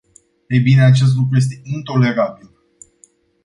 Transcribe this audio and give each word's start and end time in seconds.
Ei 0.47 0.59
bine, 0.59 0.83
acest 0.85 1.15
lucru 1.15 1.35
este 1.37 1.61
intolerabil. 1.63 2.49